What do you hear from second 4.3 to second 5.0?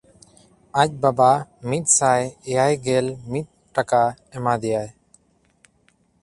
ᱮᱢᱟ ᱫᱮᱭᱟᱭ᱾